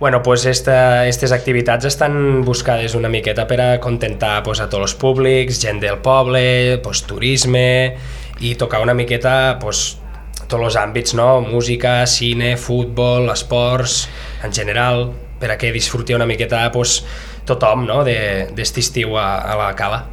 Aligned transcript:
Bueno, 0.00 0.22
pues 0.22 0.46
esta, 0.46 1.08
estes 1.08 1.32
activitats 1.32 1.84
estan 1.84 2.44
buscades 2.44 2.94
una 2.94 3.08
miqueta 3.08 3.48
per 3.48 3.60
a 3.60 3.80
contentar 3.80 4.44
pues, 4.46 4.60
a 4.62 4.68
tots 4.70 4.84
els 4.84 4.94
públics, 4.94 5.58
gent 5.58 5.80
del 5.82 5.98
poble, 5.98 6.78
pues, 6.84 7.00
turisme 7.02 7.96
i 8.38 8.52
tocar 8.54 8.78
una 8.78 8.94
miqueta 8.94 9.58
pues, 9.58 9.98
tots 10.46 10.62
els 10.62 10.76
àmbits, 10.78 11.16
no? 11.18 11.40
música, 11.42 12.06
cine, 12.06 12.52
futbol, 12.56 13.26
esports, 13.34 14.04
en 14.46 14.54
general, 14.54 15.08
per 15.42 15.50
a 15.50 15.58
que 15.58 15.74
disfruti 15.74 16.14
una 16.14 16.30
miqueta 16.30 16.62
pues, 16.70 17.00
tothom 17.50 17.82
no? 17.90 18.04
d'aquest 18.06 18.78
estiu 18.78 19.18
a, 19.18 19.32
a 19.42 19.58
la 19.58 19.72
Cala. 19.74 20.04